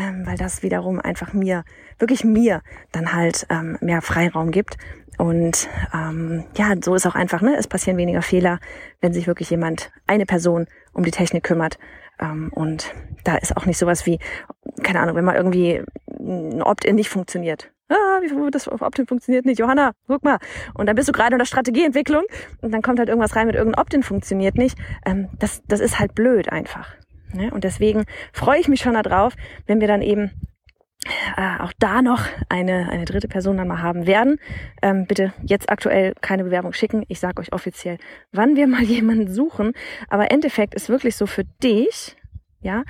ähm, 0.00 0.26
weil 0.26 0.38
das 0.38 0.62
wiederum 0.62 0.98
einfach 0.98 1.32
mir, 1.32 1.64
wirklich 1.98 2.24
mir 2.24 2.62
dann 2.90 3.12
halt 3.12 3.46
ähm, 3.50 3.76
mehr 3.80 4.00
Freiraum 4.00 4.50
gibt 4.50 4.78
und 5.18 5.68
ähm, 5.92 6.44
ja, 6.56 6.72
so 6.82 6.94
ist 6.94 7.06
auch 7.06 7.14
einfach, 7.14 7.42
ne? 7.42 7.54
Es 7.58 7.68
passieren 7.68 7.98
weniger 7.98 8.22
Fehler, 8.22 8.58
wenn 9.02 9.12
sich 9.12 9.26
wirklich 9.26 9.50
jemand, 9.50 9.92
eine 10.06 10.24
Person 10.24 10.66
um 10.94 11.04
die 11.04 11.10
Technik 11.10 11.44
kümmert. 11.44 11.78
Ähm, 12.18 12.50
und 12.54 12.94
da 13.24 13.36
ist 13.36 13.54
auch 13.54 13.66
nicht 13.66 13.76
sowas 13.76 14.06
wie, 14.06 14.18
keine 14.82 15.00
Ahnung, 15.00 15.16
wenn 15.16 15.24
mal 15.26 15.36
irgendwie 15.36 15.82
ein 16.18 16.62
Opt-in 16.62 16.96
nicht 16.96 17.10
funktioniert. 17.10 17.70
Ah, 17.90 18.20
wie 18.22 18.50
das 18.50 18.66
Opt-in 18.66 19.06
funktioniert 19.06 19.44
nicht. 19.44 19.58
Johanna, 19.58 19.92
guck 20.06 20.24
mal. 20.24 20.38
Und 20.72 20.86
dann 20.86 20.96
bist 20.96 21.08
du 21.08 21.12
gerade 21.12 21.34
in 21.34 21.38
der 21.38 21.44
Strategieentwicklung 21.44 22.22
und 22.62 22.72
dann 22.72 22.80
kommt 22.80 22.98
halt 22.98 23.10
irgendwas 23.10 23.36
rein 23.36 23.46
mit 23.46 23.56
irgendeinem 23.56 23.82
Opt-in 23.82 24.02
funktioniert 24.02 24.56
nicht. 24.56 24.78
Ähm, 25.04 25.28
das, 25.38 25.62
das 25.68 25.80
ist 25.80 25.98
halt 25.98 26.14
blöd 26.14 26.50
einfach. 26.50 26.94
Ne? 27.32 27.50
Und 27.52 27.64
deswegen 27.64 28.04
freue 28.32 28.60
ich 28.60 28.68
mich 28.68 28.80
schon 28.80 28.94
darauf, 28.94 29.34
wenn 29.66 29.80
wir 29.80 29.88
dann 29.88 30.02
eben 30.02 30.30
äh, 31.36 31.62
auch 31.62 31.72
da 31.78 32.02
noch 32.02 32.26
eine, 32.48 32.88
eine 32.90 33.04
dritte 33.04 33.28
Person 33.28 33.56
dann 33.56 33.68
mal 33.68 33.82
haben 33.82 34.06
werden. 34.06 34.38
Ähm, 34.82 35.06
bitte 35.06 35.32
jetzt 35.42 35.70
aktuell 35.70 36.14
keine 36.20 36.44
Bewerbung 36.44 36.72
schicken. 36.72 37.04
Ich 37.08 37.20
sage 37.20 37.40
euch 37.40 37.52
offiziell, 37.52 37.98
wann 38.32 38.56
wir 38.56 38.66
mal 38.66 38.82
jemanden 38.84 39.32
suchen. 39.32 39.72
Aber 40.08 40.30
Endeffekt 40.30 40.74
ist 40.74 40.88
wirklich 40.88 41.16
so 41.16 41.26
für 41.26 41.44
dich, 41.62 42.16
ja, 42.60 42.84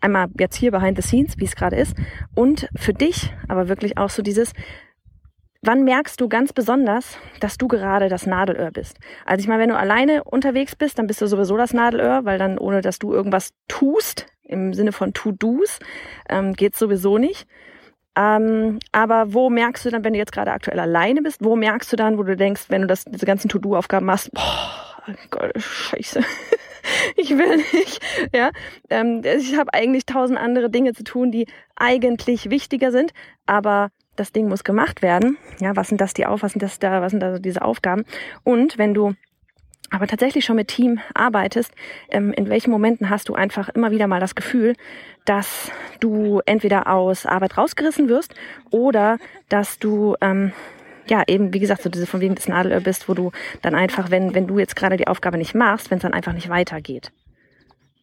einmal 0.00 0.28
jetzt 0.38 0.56
hier 0.56 0.70
behind 0.70 1.00
the 1.00 1.06
scenes, 1.06 1.38
wie 1.38 1.44
es 1.44 1.56
gerade 1.56 1.76
ist, 1.76 1.96
und 2.34 2.68
für 2.76 2.92
dich 2.92 3.32
aber 3.48 3.68
wirklich 3.68 3.96
auch 3.96 4.10
so 4.10 4.22
dieses, 4.22 4.52
Wann 5.66 5.84
merkst 5.84 6.20
du 6.20 6.28
ganz 6.28 6.52
besonders, 6.52 7.16
dass 7.40 7.56
du 7.56 7.68
gerade 7.68 8.10
das 8.10 8.26
Nadelöhr 8.26 8.70
bist? 8.70 8.98
Also 9.24 9.40
ich 9.40 9.48
meine, 9.48 9.62
wenn 9.62 9.70
du 9.70 9.78
alleine 9.78 10.22
unterwegs 10.22 10.76
bist, 10.76 10.98
dann 10.98 11.06
bist 11.06 11.22
du 11.22 11.26
sowieso 11.26 11.56
das 11.56 11.72
Nadelöhr, 11.72 12.26
weil 12.26 12.36
dann 12.38 12.58
ohne 12.58 12.82
dass 12.82 12.98
du 12.98 13.14
irgendwas 13.14 13.54
tust, 13.66 14.26
im 14.42 14.74
Sinne 14.74 14.92
von 14.92 15.14
To-Dos, 15.14 15.78
ähm, 16.28 16.52
geht 16.52 16.76
sowieso 16.76 17.16
nicht. 17.16 17.46
Ähm, 18.14 18.78
aber 18.92 19.32
wo 19.32 19.48
merkst 19.48 19.86
du 19.86 19.90
dann, 19.90 20.04
wenn 20.04 20.12
du 20.12 20.18
jetzt 20.18 20.32
gerade 20.32 20.52
aktuell 20.52 20.78
alleine 20.78 21.22
bist, 21.22 21.42
wo 21.42 21.56
merkst 21.56 21.90
du 21.90 21.96
dann, 21.96 22.18
wo 22.18 22.24
du 22.24 22.36
denkst, 22.36 22.64
wenn 22.68 22.82
du 22.82 22.86
das, 22.86 23.06
diese 23.06 23.24
ganzen 23.24 23.48
To-Do-Aufgaben 23.48 24.04
machst, 24.04 24.30
boah, 24.34 25.14
Gott, 25.30 25.52
scheiße. 25.56 26.20
ich 27.16 27.30
will 27.30 27.56
nicht. 27.56 28.04
Ja, 28.34 28.50
ähm, 28.90 29.22
ich 29.24 29.56
habe 29.56 29.72
eigentlich 29.72 30.04
tausend 30.04 30.38
andere 30.38 30.68
Dinge 30.68 30.92
zu 30.92 31.04
tun, 31.04 31.32
die 31.32 31.46
eigentlich 31.74 32.50
wichtiger 32.50 32.92
sind, 32.92 33.12
aber 33.46 33.88
das 34.16 34.32
Ding 34.32 34.48
muss 34.48 34.64
gemacht 34.64 35.02
werden. 35.02 35.36
Ja, 35.60 35.76
was 35.76 35.88
sind 35.88 36.00
das 36.00 36.14
die 36.14 36.26
auf, 36.26 36.42
was 36.42 36.52
sind 36.52 36.62
das 36.62 36.78
da, 36.78 37.02
was 37.02 37.10
sind 37.10 37.20
da 37.20 37.32
so 37.32 37.38
diese 37.38 37.62
Aufgaben? 37.62 38.04
Und 38.42 38.78
wenn 38.78 38.94
du 38.94 39.14
aber 39.90 40.06
tatsächlich 40.06 40.44
schon 40.44 40.56
mit 40.56 40.68
Team 40.68 41.00
arbeitest, 41.14 41.72
ähm, 42.08 42.32
in 42.32 42.48
welchen 42.48 42.70
Momenten 42.70 43.10
hast 43.10 43.28
du 43.28 43.34
einfach 43.34 43.68
immer 43.68 43.90
wieder 43.90 44.06
mal 44.06 44.20
das 44.20 44.34
Gefühl, 44.34 44.74
dass 45.24 45.70
du 46.00 46.40
entweder 46.46 46.88
aus 46.88 47.26
Arbeit 47.26 47.56
rausgerissen 47.56 48.08
wirst 48.08 48.34
oder 48.70 49.18
dass 49.48 49.78
du 49.78 50.16
ähm, 50.20 50.52
ja, 51.06 51.22
eben, 51.26 51.52
wie 51.52 51.60
gesagt, 51.60 51.82
so 51.82 51.90
diese 51.90 52.06
von 52.06 52.20
wegen 52.20 52.34
des 52.34 52.48
Nadelöhr 52.48 52.80
bist, 52.80 53.08
wo 53.08 53.14
du 53.14 53.30
dann 53.62 53.74
einfach, 53.74 54.10
wenn, 54.10 54.34
wenn 54.34 54.46
du 54.46 54.58
jetzt 54.58 54.74
gerade 54.74 54.96
die 54.96 55.06
Aufgabe 55.06 55.38
nicht 55.38 55.54
machst, 55.54 55.90
wenn 55.90 55.98
es 55.98 56.02
dann 56.02 56.14
einfach 56.14 56.32
nicht 56.32 56.48
weitergeht. 56.48 57.12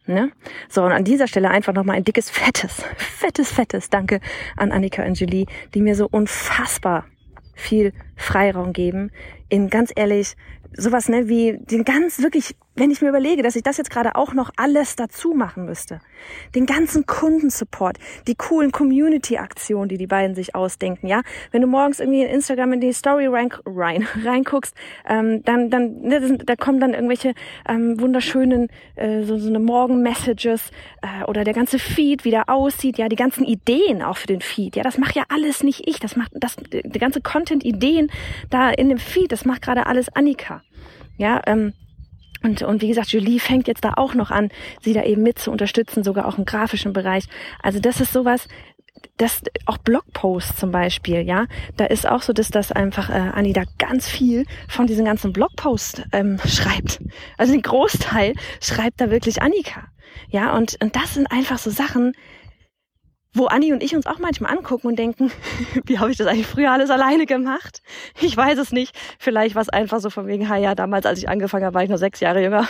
Ne? 0.08 0.32
So, 0.68 0.84
und 0.84 0.92
an 0.92 1.04
dieser 1.04 1.28
Stelle 1.28 1.50
einfach 1.50 1.74
nochmal 1.74 1.98
ein 1.98 2.04
dickes, 2.04 2.30
fettes, 2.30 2.84
fettes, 2.98 3.52
fettes 3.52 3.90
Danke 3.90 4.20
an 4.58 4.72
Annika 4.72 5.04
und 5.04 5.20
Julie, 5.20 5.46
die 5.74 5.82
mir 5.82 5.96
so 5.96 6.08
unfassbar 6.10 7.06
viel 7.54 7.94
Freiraum 8.16 8.74
geben 8.74 9.12
in 9.50 9.70
ganz 9.70 9.92
ehrlich 9.96 10.36
sowas, 10.76 11.10
ne, 11.10 11.28
wie 11.28 11.58
den 11.60 11.84
ganz 11.84 12.20
wirklich, 12.20 12.56
wenn 12.76 12.90
ich 12.90 13.02
mir 13.02 13.10
überlege, 13.10 13.44
dass 13.44 13.56
ich 13.56 13.64
das 13.64 13.78
jetzt 13.78 13.90
gerade 13.90 14.16
auch 14.16 14.34
noch 14.34 14.50
alles 14.56 14.96
dazu 14.96 15.34
machen 15.34 15.66
müsste. 15.66 16.00
Den 16.56 16.66
ganzen 16.66 17.06
Kundensupport, 17.06 17.98
die 18.28 18.36
coolen 18.36 18.72
Community-Aktionen, 18.72 19.90
die 19.90 19.98
die 19.98 20.08
beiden 20.08 20.36
sich 20.36 20.56
ausdenken, 20.56 21.08
ja. 21.08 21.22
Wenn 21.52 21.62
du 21.62 21.68
morgens 21.68 22.00
irgendwie 22.00 22.22
in 22.22 22.30
Instagram 22.30 22.74
in 22.74 22.82
die 22.82 22.94
Story 22.94 23.28
rein, 23.28 23.50
rein, 23.66 24.08
reinguckst, 24.24 24.74
ähm, 25.06 25.44
dann, 25.44 25.70
dann, 25.70 26.02
ne, 26.02 26.38
da 26.38 26.56
kommen 26.56 26.80
dann 26.80 26.94
irgendwelche 26.94 27.34
ähm, 27.68 28.00
wunderschönen, 28.00 28.70
äh, 28.96 29.24
so, 29.24 29.38
so 29.38 29.50
eine 29.50 29.60
Morgen-Messages 29.60 30.72
äh, 31.02 31.26
oder 31.26 31.44
der 31.44 31.54
ganze 31.54 31.78
Feed, 31.78 32.24
wie 32.24 32.32
der 32.32 32.50
aussieht, 32.50 32.98
ja, 32.98 33.10
die 33.10 33.18
ganzen 33.18 33.44
Ideen 33.44 34.02
auch 34.02 34.18
für 34.18 34.28
den 34.28 34.42
Feed, 34.42 34.78
ja, 34.78 34.84
das 34.84 34.98
macht 34.98 35.16
ja 35.16 35.24
alles 35.28 35.64
nicht 35.64 35.88
ich, 35.88 36.00
das 36.00 36.16
macht 36.16 36.32
das, 36.36 36.56
die 36.56 37.00
ganze 37.00 37.22
Content-Ideen 37.22 38.10
da 38.50 38.70
in 38.70 38.88
dem 38.88 38.98
Feed, 38.98 39.32
das 39.32 39.44
macht 39.44 39.62
gerade 39.62 39.88
alles 39.88 40.08
Annika. 40.16 40.64
Ja, 41.18 41.42
ähm, 41.46 41.74
und, 42.44 42.62
und 42.62 42.82
wie 42.82 42.88
gesagt, 42.88 43.10
Julie 43.10 43.40
fängt 43.40 43.68
jetzt 43.68 43.84
da 43.84 43.94
auch 43.96 44.14
noch 44.14 44.32
an, 44.32 44.50
sie 44.82 44.94
da 44.94 45.04
eben 45.04 45.24
mit 45.24 45.40
zu 45.40 45.52
unterstützen, 45.52 46.04
sogar 46.04 46.28
auch 46.28 46.38
im 46.38 46.46
grafischen 46.46 46.94
Bereich. 46.94 47.26
Also 47.62 47.80
das 47.80 48.02
ist 48.02 48.14
sowas, 48.14 48.48
das 49.18 49.42
auch 49.66 49.78
Blogposts 49.78 50.58
zum 50.58 50.72
Beispiel, 50.72 51.22
ja, 51.22 51.46
da 51.78 51.86
ist 51.86 52.08
auch 52.08 52.22
so, 52.22 52.34
dass 52.34 52.50
das 52.50 52.72
einfach 52.72 53.10
äh, 53.10 53.14
Anni 53.14 53.54
da 53.54 53.64
ganz 53.78 54.08
viel 54.08 54.46
von 54.68 54.88
diesen 54.88 55.06
ganzen 55.06 55.34
Blogposts 55.34 56.04
ähm, 56.12 56.40
schreibt. 56.46 57.00
Also 57.38 57.54
den 57.54 57.62
Großteil 57.62 58.34
schreibt 58.60 59.00
da 59.00 59.12
wirklich 59.12 59.42
Annika. 59.42 59.88
Ja, 60.30 60.56
und, 60.56 60.78
und 60.82 60.96
das 60.96 61.14
sind 61.14 61.32
einfach 61.32 61.58
so 61.58 61.70
Sachen, 61.70 62.14
wo 63.34 63.46
Anni 63.46 63.72
und 63.72 63.82
ich 63.82 63.96
uns 63.96 64.08
auch 64.08 64.20
manchmal 64.20 64.52
angucken 64.52 64.88
und 64.88 64.98
denken, 65.00 65.32
wie 65.86 66.00
habe 66.00 66.12
ich 66.12 66.18
das 66.18 66.28
eigentlich 66.28 66.48
früher 66.48 66.72
alles 66.72 66.90
alleine 66.90 67.26
gemacht? 67.26 67.82
Ich 68.20 68.36
weiß 68.36 68.58
es 68.58 68.72
nicht. 68.72 68.96
Vielleicht 69.20 69.56
war 69.56 69.62
es 69.62 69.70
einfach 69.70 70.00
so 70.00 70.10
von 70.10 70.28
wegen, 70.28 70.44
ja, 70.44 70.76
damals, 70.76 71.06
als 71.06 71.20
ich 71.20 71.30
angefangen 71.30 71.66
habe, 71.66 71.76
war 71.76 71.84
ich 71.84 71.90
nur 71.90 71.98
sechs 71.98 72.20
Jahre 72.20 72.42
jünger. 72.42 72.68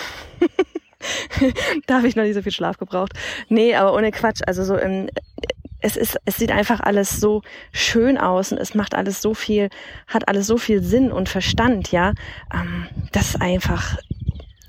da 1.88 1.98
habe 1.98 2.08
ich 2.08 2.16
noch 2.16 2.24
nicht 2.24 2.36
so 2.36 2.42
viel 2.42 2.52
Schlaf 2.52 2.78
gebraucht. 2.78 3.14
Nee, 3.50 3.76
aber 3.76 3.94
ohne 3.94 4.12
Quatsch. 4.12 4.42
Also 4.46 4.64
so 4.64 4.76
im, 4.76 5.10
es 5.82 5.98
ist, 5.98 6.18
es 6.26 6.38
sieht 6.38 6.52
einfach 6.52 6.80
alles 6.80 7.20
so 7.20 7.42
schön 7.72 8.18
aus 8.18 8.52
und 8.52 8.60
es 8.60 8.76
macht 8.76 8.94
alles 8.94 9.22
so 9.22 9.34
viel, 9.34 9.70
hat 10.08 10.28
alles 10.28 10.48
so 10.48 10.58
viel 10.58 10.82
Sinn 10.84 11.12
und 11.12 11.28
Verstand, 11.28 11.92
ja. 11.92 12.14
Ähm, 12.54 12.88
das 13.12 13.30
ist 13.30 13.42
einfach 13.42 13.98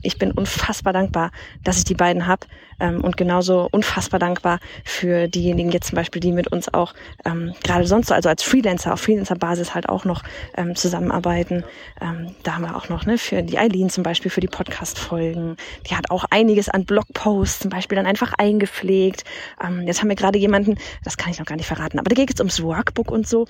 ich 0.02 0.18
bin 0.18 0.32
unfassbar 0.32 0.92
dankbar, 0.92 1.30
dass 1.64 1.78
ich 1.78 1.84
die 1.84 1.94
beiden 1.94 2.26
habe 2.26 2.46
ähm, 2.80 3.02
und 3.02 3.16
genauso 3.16 3.68
unfassbar 3.70 4.18
dankbar 4.18 4.58
für 4.84 5.28
diejenigen 5.28 5.70
jetzt 5.70 5.88
zum 5.88 5.96
Beispiel, 5.96 6.20
die 6.20 6.32
mit 6.32 6.48
uns 6.48 6.72
auch 6.72 6.94
ähm, 7.24 7.54
gerade 7.62 7.86
sonst 7.86 8.08
so, 8.08 8.14
also 8.14 8.28
als 8.28 8.42
Freelancer 8.42 8.92
auf 8.92 9.00
Freelancer-Basis 9.00 9.74
halt 9.74 9.88
auch 9.88 10.04
noch 10.04 10.22
ähm, 10.56 10.74
zusammenarbeiten. 10.74 11.64
Ähm, 12.00 12.34
da 12.42 12.54
haben 12.54 12.62
wir 12.62 12.76
auch 12.76 12.88
noch 12.88 13.06
ne, 13.06 13.18
für 13.18 13.42
die 13.42 13.58
Eileen 13.58 13.88
zum 13.88 14.02
Beispiel 14.02 14.30
für 14.30 14.40
die 14.40 14.48
Podcast-Folgen. 14.48 15.56
Die 15.88 15.94
hat 15.94 16.10
auch 16.10 16.24
einiges 16.30 16.68
an 16.68 16.84
Blogposts 16.84 17.60
zum 17.60 17.70
Beispiel 17.70 17.96
dann 17.96 18.06
einfach 18.06 18.32
eingepflegt. 18.36 19.24
Ähm, 19.64 19.86
jetzt 19.86 20.00
haben 20.00 20.08
wir 20.08 20.16
gerade 20.16 20.38
jemanden, 20.38 20.76
das 21.04 21.16
kann 21.16 21.30
ich 21.30 21.38
noch 21.38 21.46
gar 21.46 21.56
nicht 21.56 21.66
verraten, 21.66 21.98
aber 21.98 22.08
da 22.08 22.14
geht 22.14 22.34
es 22.34 22.40
ums 22.40 22.62
Workbook 22.62 23.10
und 23.10 23.28
so. 23.28 23.46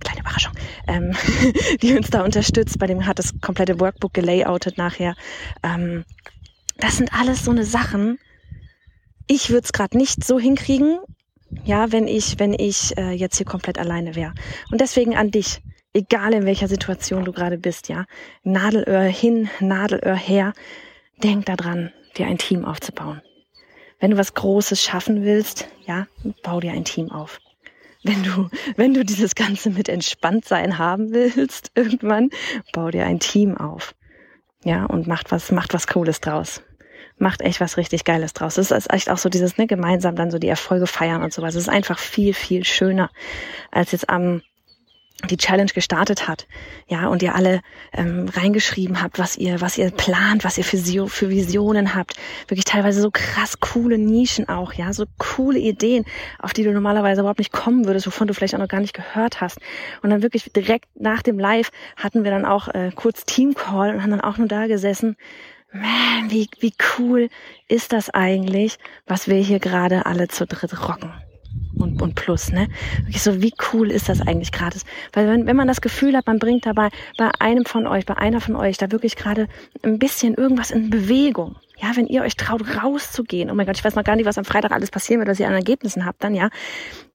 Kleine 0.00 0.20
Überraschung, 0.20 0.52
ähm, 0.86 1.12
die 1.82 1.96
uns 1.96 2.10
da 2.10 2.22
unterstützt. 2.22 2.78
Bei 2.78 2.86
dem 2.86 3.06
hat 3.06 3.18
das 3.18 3.32
komplette 3.40 3.80
Workbook 3.80 4.12
gelayoutet 4.12 4.76
nachher. 4.76 5.14
Ähm, 5.62 5.85
das 6.78 6.96
sind 6.96 7.12
alles 7.12 7.44
so 7.44 7.50
eine 7.50 7.64
Sachen, 7.64 8.18
ich 9.26 9.50
würde 9.50 9.64
es 9.64 9.72
gerade 9.72 9.96
nicht 9.96 10.24
so 10.24 10.38
hinkriegen, 10.38 10.98
ja, 11.64 11.92
wenn 11.92 12.06
ich, 12.06 12.38
wenn 12.38 12.54
ich 12.54 12.96
äh, 12.96 13.12
jetzt 13.12 13.36
hier 13.36 13.46
komplett 13.46 13.78
alleine 13.78 14.14
wäre. 14.14 14.34
Und 14.70 14.80
deswegen 14.80 15.16
an 15.16 15.30
dich, 15.30 15.62
egal 15.92 16.34
in 16.34 16.46
welcher 16.46 16.68
Situation 16.68 17.24
du 17.24 17.32
gerade 17.32 17.58
bist, 17.58 17.88
ja, 17.88 18.04
Nadelöhr 18.42 19.02
hin, 19.02 19.48
Nadelöhr 19.60 20.16
her, 20.16 20.52
denk 21.22 21.46
daran, 21.46 21.92
dir 22.16 22.26
ein 22.26 22.38
Team 22.38 22.64
aufzubauen. 22.64 23.22
Wenn 23.98 24.10
du 24.10 24.16
was 24.16 24.34
Großes 24.34 24.82
schaffen 24.82 25.24
willst, 25.24 25.68
ja, 25.86 26.06
bau 26.42 26.60
dir 26.60 26.72
ein 26.72 26.84
Team 26.84 27.10
auf. 27.10 27.38
Wenn 28.02 28.22
du, 28.22 28.48
wenn 28.76 28.94
du 28.94 29.04
dieses 29.04 29.34
Ganze 29.34 29.70
mit 29.70 29.88
Entspanntsein 29.88 30.78
haben 30.78 31.12
willst, 31.12 31.72
irgendwann, 31.74 32.30
bau 32.72 32.90
dir 32.90 33.06
ein 33.06 33.20
Team 33.20 33.56
auf. 33.56 33.94
Ja, 34.64 34.84
und 34.86 35.06
macht 35.06 35.30
was, 35.30 35.52
macht 35.52 35.74
was 35.74 35.86
Cooles 35.86 36.20
draus 36.20 36.62
macht 37.18 37.40
echt 37.40 37.60
was 37.60 37.76
richtig 37.76 38.04
Geiles 38.04 38.32
draus. 38.32 38.58
Es 38.58 38.70
ist 38.70 38.92
echt 38.92 39.10
auch 39.10 39.18
so 39.18 39.28
dieses, 39.28 39.56
ne, 39.56 39.66
gemeinsam 39.66 40.16
dann 40.16 40.30
so 40.30 40.38
die 40.38 40.48
Erfolge 40.48 40.86
feiern 40.86 41.22
und 41.22 41.32
sowas. 41.32 41.54
Es 41.54 41.62
ist 41.62 41.68
einfach 41.68 41.98
viel, 41.98 42.34
viel 42.34 42.64
schöner, 42.64 43.10
als 43.70 43.92
jetzt 43.92 44.08
am 44.08 44.42
die 45.30 45.38
Challenge 45.38 45.70
gestartet 45.74 46.28
hat, 46.28 46.46
ja, 46.88 47.08
und 47.08 47.22
ihr 47.22 47.34
alle 47.34 47.60
ähm, 47.92 48.28
reingeschrieben 48.28 49.02
habt, 49.02 49.18
was 49.18 49.36
ihr, 49.36 49.60
was 49.60 49.78
ihr 49.78 49.90
plant, 49.90 50.44
was 50.44 50.58
ihr 50.58 50.64
für, 50.64 51.08
für 51.08 51.30
Visionen 51.30 51.94
habt, 51.94 52.16
wirklich 52.48 52.66
teilweise 52.66 53.00
so 53.00 53.10
krass 53.10 53.58
coole 53.60 53.96
Nischen 53.96 54.48
auch, 54.48 54.74
ja, 54.74 54.92
so 54.92 55.06
coole 55.18 55.58
Ideen, 55.58 56.04
auf 56.38 56.52
die 56.52 56.64
du 56.64 56.72
normalerweise 56.72 57.22
überhaupt 57.22 57.38
nicht 57.38 57.52
kommen 57.52 57.86
würdest, 57.86 58.06
wovon 58.06 58.28
du 58.28 58.34
vielleicht 58.34 58.54
auch 58.54 58.60
noch 58.60 58.68
gar 58.68 58.80
nicht 58.80 58.94
gehört 58.94 59.40
hast. 59.40 59.58
Und 60.02 60.10
dann 60.10 60.22
wirklich 60.22 60.52
direkt 60.54 60.88
nach 60.94 61.22
dem 61.22 61.38
Live 61.38 61.70
hatten 61.96 62.22
wir 62.22 62.30
dann 62.30 62.44
auch 62.44 62.68
äh, 62.68 62.90
kurz 62.94 63.24
Teamcall 63.24 63.94
und 63.94 64.02
haben 64.02 64.10
dann 64.10 64.20
auch 64.20 64.36
nur 64.36 64.48
da 64.48 64.66
gesessen 64.66 65.16
man, 65.72 66.30
wie, 66.30 66.48
wie 66.60 66.72
cool 66.98 67.28
ist 67.68 67.92
das 67.92 68.10
eigentlich, 68.10 68.78
was 69.06 69.28
wir 69.28 69.36
hier 69.36 69.58
gerade 69.58 70.06
alle 70.06 70.28
zu 70.28 70.46
dritt 70.46 70.88
rocken. 70.88 71.12
Und, 71.78 72.00
und 72.00 72.14
plus, 72.14 72.52
ne? 72.52 72.68
Wirklich 73.00 73.22
so, 73.22 73.42
wie 73.42 73.52
cool 73.72 73.90
ist 73.90 74.08
das 74.08 74.20
eigentlich 74.20 74.50
gerade? 74.50 74.76
Weil 75.12 75.28
wenn, 75.28 75.46
wenn 75.46 75.56
man 75.56 75.68
das 75.68 75.80
Gefühl 75.80 76.16
hat, 76.16 76.26
man 76.26 76.38
bringt 76.38 76.64
dabei 76.64 76.88
bei 77.18 77.30
einem 77.38 77.66
von 77.66 77.86
euch, 77.86 78.06
bei 78.06 78.16
einer 78.16 78.40
von 78.40 78.56
euch 78.56 78.78
da 78.78 78.90
wirklich 78.90 79.16
gerade 79.16 79.46
ein 79.82 79.98
bisschen 79.98 80.34
irgendwas 80.34 80.70
in 80.70 80.88
Bewegung. 80.88 81.56
Ja, 81.78 81.94
wenn 81.94 82.06
ihr 82.06 82.22
euch 82.22 82.36
traut, 82.36 82.62
rauszugehen. 82.82 83.50
Oh 83.50 83.54
mein 83.54 83.66
Gott, 83.66 83.76
ich 83.76 83.84
weiß 83.84 83.94
noch 83.94 84.04
gar 84.04 84.16
nicht, 84.16 84.24
was 84.24 84.38
am 84.38 84.46
Freitag 84.46 84.72
alles 84.72 84.90
passieren 84.90 85.20
wird, 85.20 85.28
was 85.28 85.38
ihr 85.38 85.48
an 85.48 85.54
Ergebnissen 85.54 86.06
habt 86.06 86.24
dann, 86.24 86.34
ja. 86.34 86.48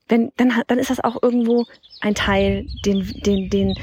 Wenn, 0.08 0.32
dann, 0.38 0.54
dann 0.68 0.78
ist 0.78 0.90
das 0.90 1.00
auch 1.00 1.24
irgendwo 1.24 1.66
ein 2.02 2.14
Teil, 2.14 2.68
den, 2.86 3.08
den, 3.26 3.50
den, 3.50 3.76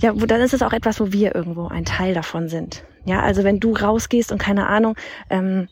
ja, 0.00 0.20
wo, 0.20 0.26
dann 0.26 0.40
ist 0.40 0.52
es 0.52 0.62
auch 0.62 0.72
etwas, 0.72 1.00
wo 1.00 1.12
wir 1.12 1.34
irgendwo 1.34 1.68
ein 1.68 1.84
Teil 1.84 2.12
davon 2.14 2.48
sind. 2.48 2.84
Ja, 3.04 3.20
also 3.20 3.44
wenn 3.44 3.60
du 3.60 3.74
rausgehst 3.74 4.32
und 4.32 4.38
keine 4.38 4.66
Ahnung, 4.66 4.96
ähm, 5.30 5.68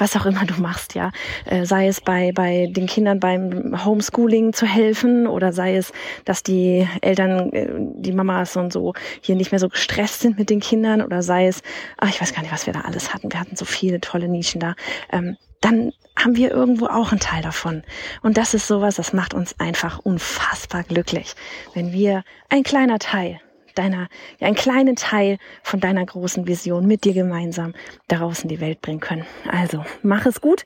was 0.00 0.16
auch 0.16 0.26
immer 0.26 0.44
du 0.46 0.60
machst, 0.60 0.94
ja, 0.94 1.12
äh, 1.44 1.64
sei 1.64 1.86
es 1.86 2.00
bei 2.00 2.32
bei 2.32 2.68
den 2.70 2.86
Kindern 2.86 3.20
beim 3.20 3.84
Homeschooling 3.84 4.52
zu 4.52 4.66
helfen 4.66 5.26
oder 5.26 5.52
sei 5.52 5.76
es, 5.76 5.92
dass 6.24 6.42
die 6.42 6.88
Eltern, 7.02 7.52
äh, 7.52 7.68
die 7.96 8.12
Mamas 8.12 8.56
und 8.56 8.72
so 8.72 8.94
hier 9.20 9.36
nicht 9.36 9.52
mehr 9.52 9.58
so 9.58 9.68
gestresst 9.68 10.20
sind 10.20 10.38
mit 10.38 10.50
den 10.50 10.60
Kindern 10.60 11.02
oder 11.02 11.22
sei 11.22 11.46
es, 11.46 11.62
ach, 11.98 12.08
ich 12.08 12.20
weiß 12.20 12.34
gar 12.34 12.42
nicht, 12.42 12.52
was 12.52 12.66
wir 12.66 12.72
da 12.72 12.80
alles 12.80 13.12
hatten. 13.12 13.30
Wir 13.30 13.40
hatten 13.40 13.56
so 13.56 13.64
viele 13.64 14.00
tolle 14.00 14.28
Nischen 14.28 14.60
da. 14.60 14.74
Ähm, 15.12 15.36
dann 15.60 15.92
haben 16.16 16.36
wir 16.36 16.50
irgendwo 16.50 16.86
auch 16.86 17.12
einen 17.12 17.20
Teil 17.20 17.42
davon. 17.42 17.82
Und 18.22 18.38
das 18.38 18.54
ist 18.54 18.66
sowas, 18.66 18.96
das 18.96 19.12
macht 19.12 19.34
uns 19.34 19.58
einfach 19.60 19.98
unfassbar 19.98 20.84
glücklich, 20.84 21.34
wenn 21.74 21.92
wir 21.92 22.24
ein 22.48 22.62
kleiner 22.62 22.98
Teil 22.98 23.40
deiner, 23.74 24.08
ja, 24.38 24.46
einen 24.46 24.56
kleinen 24.56 24.96
Teil 24.96 25.38
von 25.62 25.80
deiner 25.80 26.04
großen 26.04 26.46
Vision 26.46 26.86
mit 26.86 27.04
dir 27.04 27.14
gemeinsam 27.14 27.74
daraus 28.08 28.42
in 28.42 28.48
die 28.48 28.60
Welt 28.60 28.80
bringen 28.80 29.00
können. 29.00 29.26
Also, 29.50 29.84
mach 30.02 30.26
es 30.26 30.40
gut. 30.40 30.64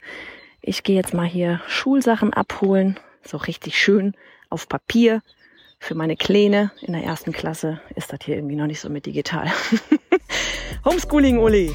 Ich 0.61 0.82
gehe 0.82 0.96
jetzt 0.96 1.14
mal 1.14 1.26
hier 1.26 1.61
Schulsachen 1.66 2.32
abholen, 2.32 2.99
so 3.23 3.37
richtig 3.37 3.78
schön 3.78 4.14
auf 4.49 4.68
Papier. 4.68 5.23
Für 5.78 5.94
meine 5.94 6.16
Kleine 6.16 6.70
in 6.80 6.94
der 6.94 7.04
ersten 7.04 7.32
Klasse 7.32 7.80
ist 7.94 8.12
das 8.12 8.20
hier 8.25 8.37
irgendwie 8.37 8.56
noch 8.56 8.66
nicht 8.66 8.80
so 8.80 8.88
mit 8.88 9.04
digital. 9.04 9.52
Homeschooling, 10.84 11.38
Uli. 11.38 11.75